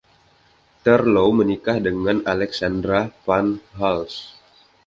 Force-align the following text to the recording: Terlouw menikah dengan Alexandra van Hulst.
Terlouw 0.83 1.29
menikah 1.39 1.77
dengan 1.87 2.17
Alexandra 2.33 3.01
van 3.25 3.47
Hulst. 3.77 4.19